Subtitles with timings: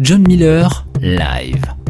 [0.00, 0.70] John Miller,
[1.02, 1.81] live.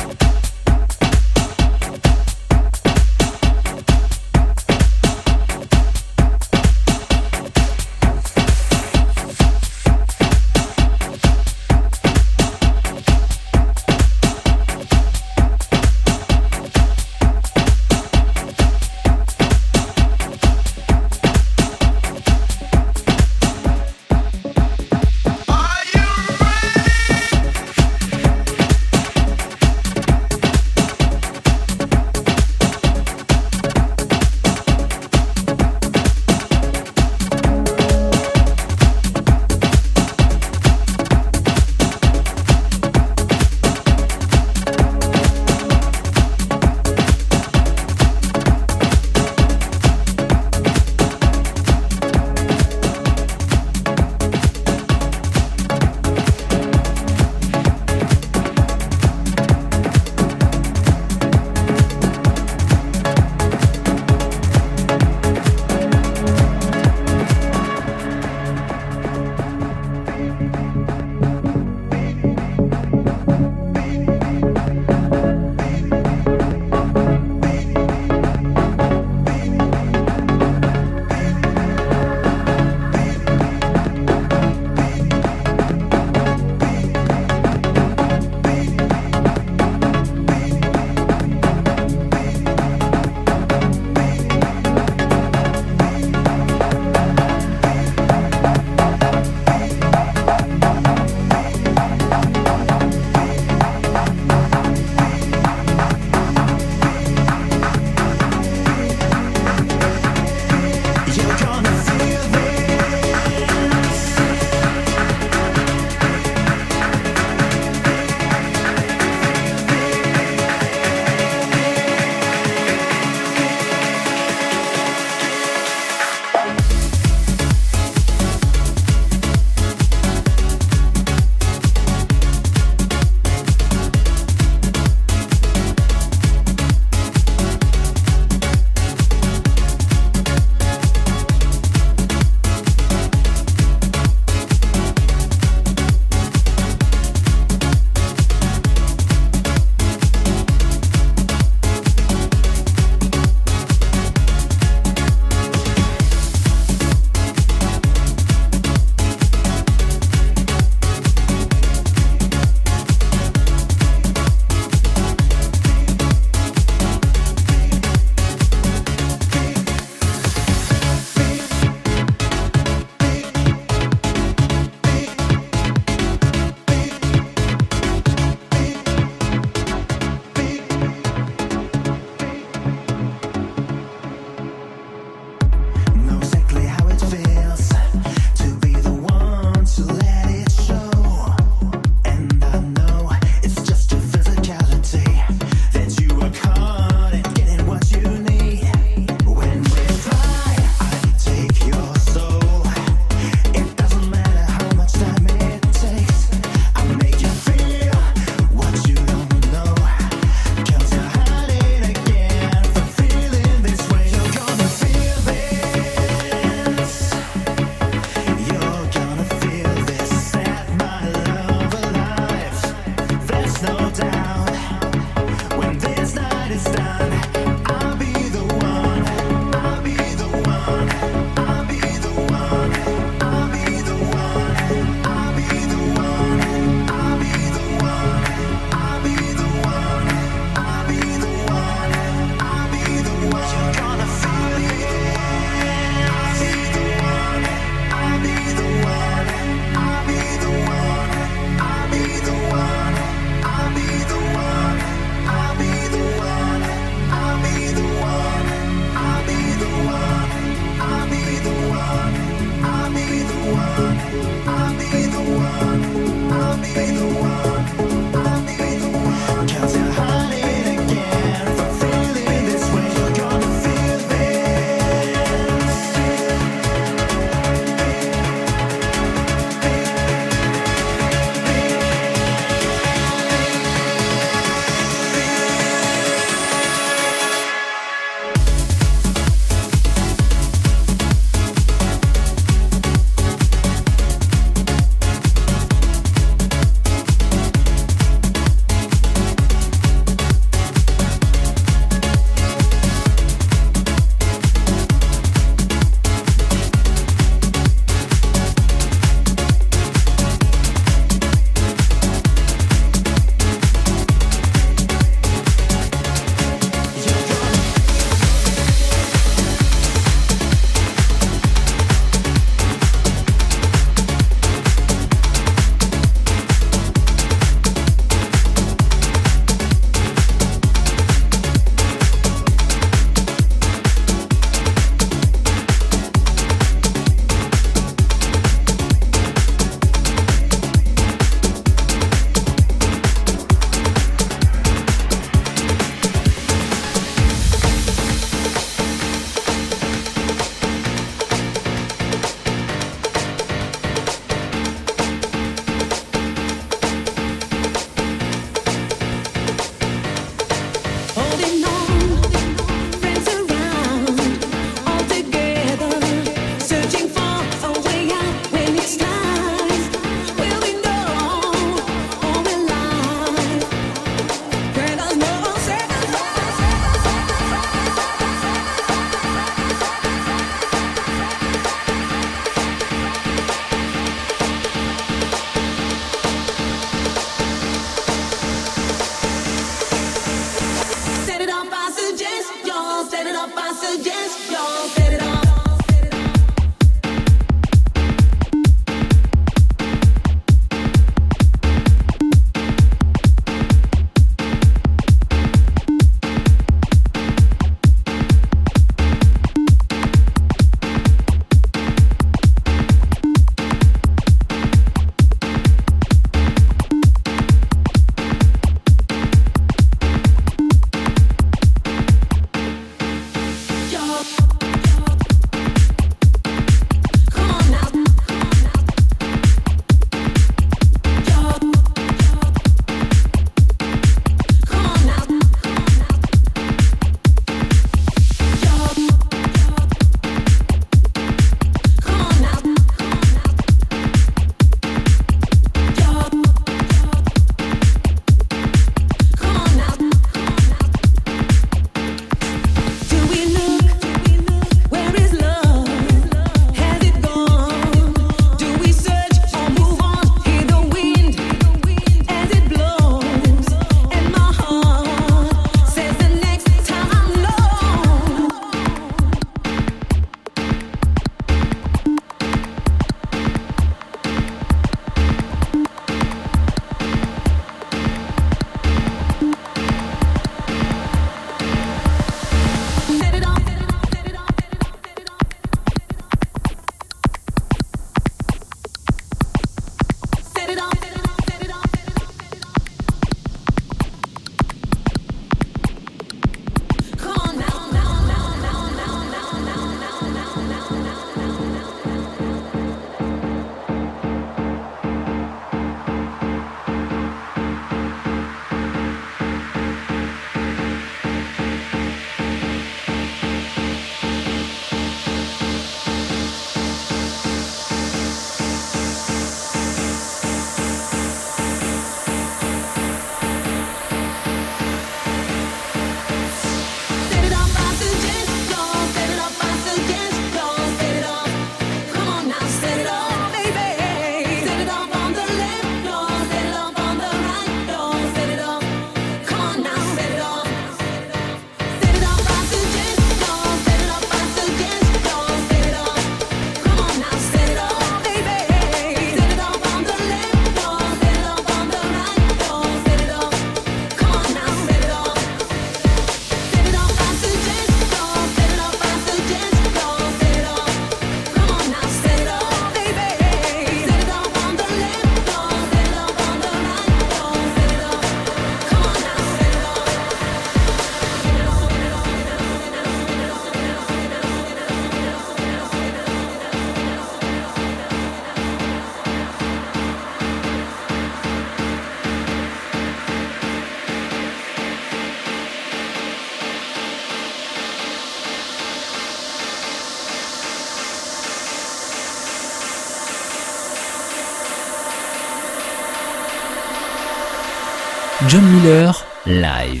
[598.51, 599.13] John Miller,
[599.45, 600.00] live.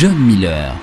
[0.00, 0.79] John Miller.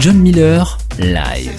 [0.00, 0.64] John Miller,
[0.98, 1.49] live.